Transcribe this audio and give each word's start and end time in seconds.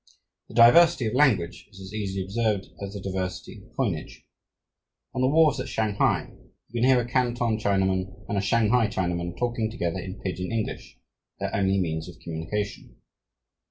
The 0.47 0.55
diversity 0.55 1.05
of 1.05 1.13
language 1.13 1.67
is 1.71 1.79
as 1.79 1.93
easily 1.93 2.23
observed 2.23 2.69
as 2.81 2.93
the 2.95 2.99
diversity 2.99 3.61
of 3.61 3.75
coinage. 3.77 4.25
On 5.13 5.21
the 5.21 5.27
wharves 5.27 5.59
at 5.59 5.69
Shanghai 5.69 6.33
you 6.69 6.81
can 6.81 6.89
hear 6.89 6.99
a 6.99 7.07
Canton 7.07 7.59
Chinaman 7.59 8.25
and 8.27 8.35
a 8.35 8.41
Shanghai 8.41 8.87
Chinaman 8.87 9.37
talking 9.37 9.69
together 9.69 9.99
in 9.99 10.19
pidgin 10.19 10.51
English, 10.51 10.97
their 11.39 11.55
only 11.55 11.77
means 11.79 12.09
of 12.09 12.19
communication. 12.19 12.95